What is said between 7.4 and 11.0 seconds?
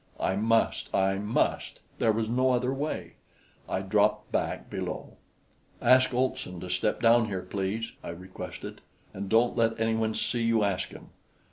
please," I requested; "and don't let anyone see you ask